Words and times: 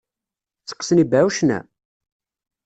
Tteqqsen 0.59 0.99
yibeɛɛucen-a? 1.01 1.59